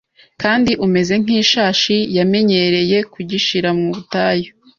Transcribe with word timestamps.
kandi 0.41 0.71
umeze 0.85 1.13
nk’ishashi 1.23 1.97
yamenyereye 2.17 2.97
kugishira 3.13 3.69
mu 3.79 3.85
butayu, 3.93 4.49